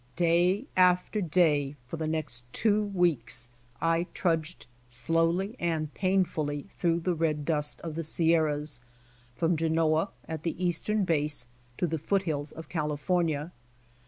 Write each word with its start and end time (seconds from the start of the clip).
Day 0.15 0.65
after 0.75 1.21
day 1.21 1.75
for 1.85 1.97
the 1.97 2.07
next 2.07 2.51
two 2.53 2.85
weeks 2.85 3.49
I 3.79 4.07
trudged 4.15 4.65
slowly 4.89 5.55
and 5.59 5.93
painfully 5.93 6.65
through 6.79 7.01
the 7.01 7.13
red 7.13 7.45
dust 7.45 7.79
of 7.81 7.93
the 7.93 8.03
Sierras, 8.03 8.79
from 9.35 9.55
Genoa, 9.55 10.09
at 10.27 10.41
the 10.41 10.57
eastern 10.65 11.03
base, 11.05 11.45
to 11.77 11.85
the 11.85 11.99
foothills 11.99 12.51
of 12.51 12.67
California. 12.67 13.51